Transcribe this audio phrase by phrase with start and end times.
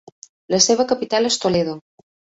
[0.53, 1.77] La seva capital és Toledo.